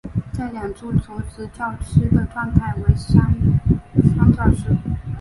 [0.31, 4.75] 在两处同时叫吃的状态为双叫吃。